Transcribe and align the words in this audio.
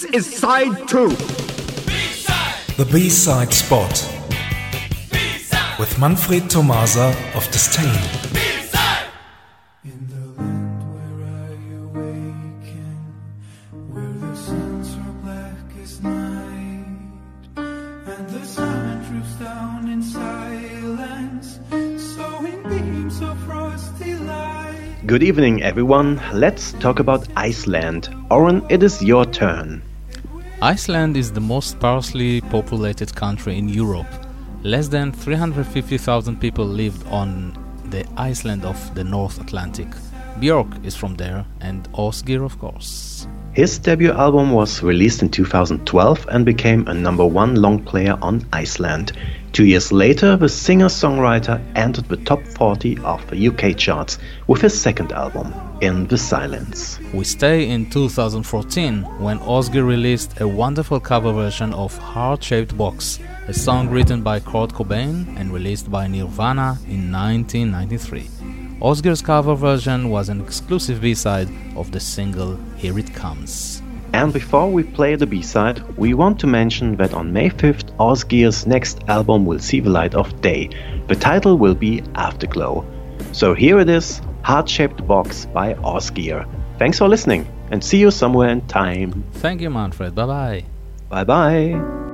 This 0.00 0.16
is 0.16 0.38
side 0.38 0.88
two. 0.88 1.10
The 2.80 2.88
B-side 2.90 3.52
spot 3.52 3.92
with 5.78 5.98
Manfred 5.98 6.48
Tomasa 6.48 7.14
of 7.34 7.44
Disdain. 7.50 7.84
In 9.84 10.08
the 10.08 10.40
land 10.40 10.80
where 10.94 11.20
I 11.28 11.52
awaken, 11.84 12.96
where 13.92 14.14
the 14.24 14.34
suns 14.36 14.96
are 14.96 15.12
black 15.22 15.68
as 15.82 16.00
night, 16.00 16.96
and 17.56 18.28
the 18.30 18.44
sun 18.46 19.04
drifts 19.04 19.34
down 19.34 19.86
in 19.90 20.02
silence, 20.02 21.60
sowing 22.16 22.62
beams 22.62 23.20
of 23.20 23.38
frosty 23.44 24.14
light. 24.14 24.96
Good 25.04 25.22
evening, 25.22 25.62
everyone. 25.62 26.22
Let's 26.32 26.72
talk 26.74 27.00
about 27.00 27.28
Iceland. 27.36 28.08
Oren, 28.30 28.64
it 28.70 28.82
is 28.82 29.02
your 29.02 29.26
turn. 29.26 29.82
Iceland 30.62 31.16
is 31.16 31.32
the 31.32 31.40
most 31.40 31.70
sparsely 31.70 32.42
populated 32.42 33.14
country 33.14 33.56
in 33.56 33.66
Europe. 33.66 34.12
Less 34.62 34.88
than 34.88 35.10
350,000 35.10 36.38
people 36.38 36.66
lived 36.66 37.06
on 37.06 37.56
the 37.88 38.04
island 38.18 38.66
of 38.66 38.94
the 38.94 39.02
North 39.02 39.40
Atlantic. 39.40 39.88
Björk 40.38 40.84
is 40.84 40.94
from 40.94 41.14
there, 41.14 41.46
and 41.62 41.90
Ásgeir, 41.92 42.44
of 42.44 42.58
course. 42.58 43.26
His 43.54 43.78
debut 43.78 44.12
album 44.12 44.52
was 44.52 44.82
released 44.82 45.22
in 45.22 45.30
2012 45.30 46.26
and 46.28 46.44
became 46.44 46.86
a 46.88 46.94
number 46.94 47.24
one 47.24 47.54
long 47.54 47.82
player 47.82 48.18
on 48.20 48.46
Iceland. 48.52 49.12
Two 49.52 49.64
years 49.64 49.90
later, 49.90 50.36
the 50.36 50.48
singer 50.48 50.86
songwriter 50.86 51.60
entered 51.74 52.04
the 52.06 52.18
top 52.18 52.40
40 52.46 52.98
of 52.98 53.28
the 53.28 53.48
UK 53.48 53.76
charts 53.76 54.16
with 54.46 54.60
his 54.60 54.80
second 54.80 55.10
album, 55.10 55.52
In 55.80 56.06
the 56.06 56.16
Silence. 56.16 57.00
We 57.12 57.24
stay 57.24 57.68
in 57.68 57.90
2014 57.90 59.02
when 59.18 59.40
Ásgeir 59.40 59.84
released 59.84 60.40
a 60.40 60.46
wonderful 60.46 61.00
cover 61.00 61.32
version 61.32 61.74
of 61.74 61.98
Heart 61.98 62.44
Shaped 62.44 62.76
Box, 62.76 63.18
a 63.48 63.52
song 63.52 63.90
written 63.90 64.22
by 64.22 64.38
Kurt 64.38 64.70
Cobain 64.70 65.26
and 65.36 65.52
released 65.52 65.90
by 65.90 66.06
Nirvana 66.06 66.78
in 66.86 67.10
1993. 67.10 68.28
Ásgeir's 68.80 69.20
cover 69.20 69.56
version 69.56 70.10
was 70.10 70.28
an 70.28 70.40
exclusive 70.40 71.00
B-side 71.00 71.48
of 71.74 71.90
the 71.90 72.00
single 72.00 72.56
Here 72.76 72.96
It 72.96 73.12
Comes. 73.12 73.82
And 74.12 74.32
before 74.32 74.70
we 74.70 74.82
play 74.82 75.14
the 75.14 75.26
B-side, 75.26 75.96
we 75.96 76.14
want 76.14 76.40
to 76.40 76.46
mention 76.46 76.96
that 76.96 77.14
on 77.14 77.32
May 77.32 77.48
5th, 77.48 77.96
Ásgeir's 77.96 78.66
next 78.66 79.04
album 79.08 79.46
will 79.46 79.60
see 79.60 79.80
the 79.80 79.90
light 79.90 80.14
of 80.14 80.40
day. 80.40 80.68
The 81.06 81.14
title 81.14 81.56
will 81.56 81.74
be 81.74 82.02
Afterglow. 82.14 82.84
So 83.32 83.54
here 83.54 83.78
it 83.78 83.88
is, 83.88 84.20
Heart-Shaped 84.42 85.06
Box 85.06 85.46
by 85.46 85.74
Ásgeir. 85.74 86.48
Thanks 86.78 86.98
for 86.98 87.08
listening, 87.08 87.46
and 87.70 87.84
see 87.84 87.98
you 87.98 88.10
somewhere 88.10 88.48
in 88.48 88.66
time. 88.66 89.24
Thank 89.34 89.60
you, 89.60 89.70
Manfred. 89.70 90.14
Bye-bye. 90.14 90.64
Bye 91.08 91.24
bye. 91.24 92.09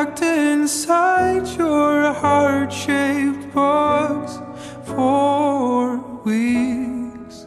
Locked 0.00 0.22
inside 0.22 1.46
your 1.58 2.10
heart 2.14 2.72
shaped 2.72 3.52
box 3.52 4.38
for 4.82 5.98
weeks. 6.24 7.46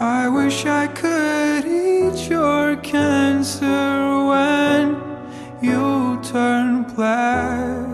I 0.00 0.28
wish 0.28 0.66
I 0.66 0.88
could 0.88 1.64
eat 1.66 2.28
your 2.28 2.74
cancer 2.78 4.24
when 4.30 4.96
you 5.62 6.20
turn 6.24 6.82
black. 6.94 7.85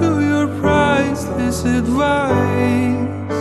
To 0.00 0.08
your 0.24 0.46
priceless 0.60 1.64
advice. 1.64 3.36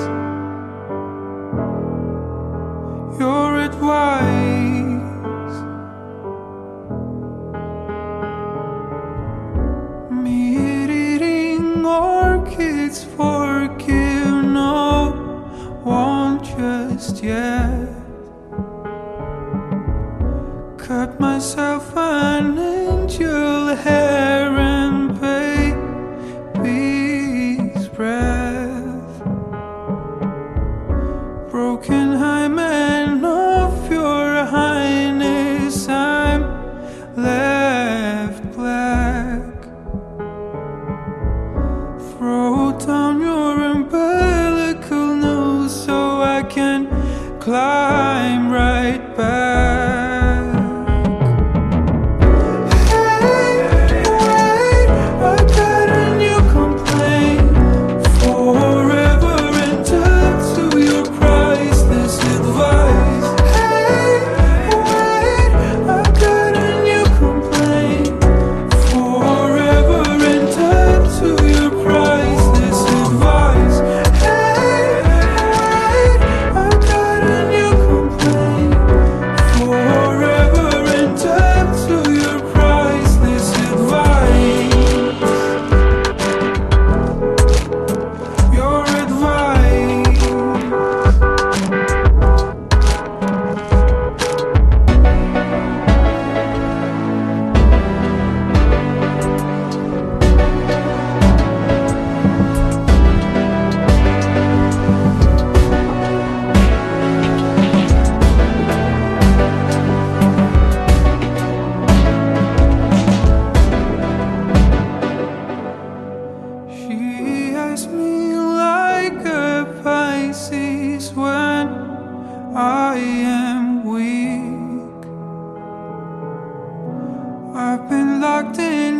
Your 3.19 3.61
advice. 3.61 4.45
Orchids 15.85 17.11
just 17.11 17.23
yet. 17.23 17.64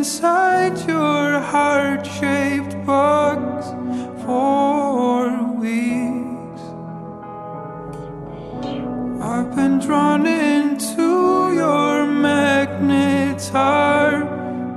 Inside 0.06 0.78
your 0.88 1.40
heart 1.40 2.06
shaped 2.06 2.76
box 2.86 3.66
for 4.24 5.22
weeks. 5.64 6.62
I've 9.20 9.56
been 9.56 9.80
drawn 9.80 10.28
into 10.28 11.08
your 11.62 12.06
magnetar 12.28 13.50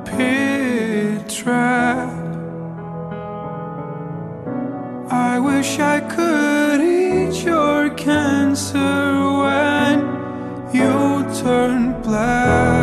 pit 0.06 1.28
trap. 1.28 2.08
I 5.10 5.38
wish 5.38 5.78
I 5.78 6.00
could 6.14 6.80
eat 6.80 7.44
your 7.44 7.90
cancer 7.90 9.02
when 9.42 9.98
you 10.72 11.26
turn 11.42 12.00
black. 12.00 12.77